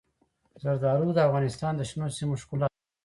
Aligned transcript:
زردالو 0.63 1.09
د 1.15 1.19
افغانستان 1.27 1.73
د 1.75 1.81
شنو 1.89 2.07
سیمو 2.17 2.35
ښکلا 2.41 2.67
ده. 2.71 2.75